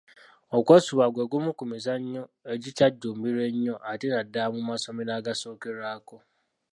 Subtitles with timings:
[0.57, 6.17] Okwesuuba gwe gumu ku mizannyo egikyajjumbirwa ennyo ate naddala mu masomero agasookerwako.